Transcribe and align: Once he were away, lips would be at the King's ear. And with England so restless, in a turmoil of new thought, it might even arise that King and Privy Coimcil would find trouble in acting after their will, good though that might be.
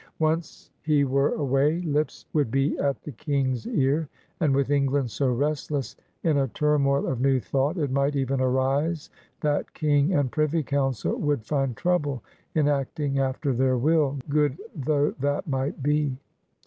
Once 0.17 0.71
he 0.81 1.03
were 1.03 1.35
away, 1.35 1.79
lips 1.81 2.25
would 2.33 2.49
be 2.49 2.75
at 2.79 2.99
the 3.03 3.11
King's 3.11 3.67
ear. 3.67 4.09
And 4.39 4.55
with 4.55 4.71
England 4.71 5.11
so 5.11 5.29
restless, 5.31 5.95
in 6.23 6.39
a 6.39 6.47
turmoil 6.47 7.05
of 7.05 7.21
new 7.21 7.39
thought, 7.39 7.77
it 7.77 7.91
might 7.91 8.15
even 8.15 8.41
arise 8.41 9.11
that 9.41 9.75
King 9.75 10.11
and 10.15 10.31
Privy 10.31 10.63
Coimcil 10.63 11.19
would 11.19 11.45
find 11.45 11.77
trouble 11.77 12.23
in 12.55 12.67
acting 12.67 13.19
after 13.19 13.53
their 13.53 13.77
will, 13.77 14.17
good 14.27 14.57
though 14.75 15.11
that 15.19 15.47
might 15.47 15.83
be. 15.83 16.17